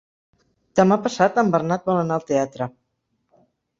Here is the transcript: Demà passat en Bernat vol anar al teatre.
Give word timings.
Demà 0.79 0.95
passat 1.03 1.37
en 1.41 1.53
Bernat 1.57 1.85
vol 1.91 1.99
anar 2.05 2.17
al 2.17 2.27
teatre. 2.33 2.69